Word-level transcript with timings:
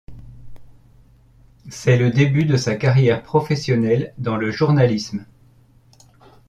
C'est 1.69 1.95
le 1.95 2.09
début 2.09 2.45
de 2.45 2.57
sa 2.57 2.75
carrière 2.75 3.21
professionnelle 3.21 4.15
dans 4.17 4.35
le 4.35 4.49
journalisme. 4.49 5.27